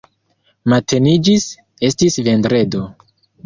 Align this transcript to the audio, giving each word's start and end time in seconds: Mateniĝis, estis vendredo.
Mateniĝis, 0.73 1.47
estis 1.93 2.21
vendredo. 2.33 2.87